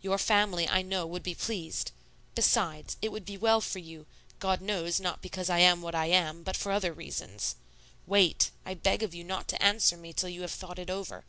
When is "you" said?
3.78-4.06, 9.14-9.22, 10.30-10.40